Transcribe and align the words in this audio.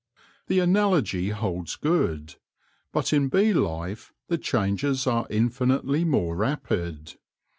The 0.47 0.57
analogy 0.57 1.29
holds 1.29 1.75
good, 1.75 2.37
but 2.91 3.13
in 3.13 3.29
bee 3.29 3.53
life 3.53 4.11
the 4.29 4.39
changes 4.39 5.05
are 5.05 5.27
infinitely 5.29 6.05
more 6.05 6.35
rapid. 6.35 7.17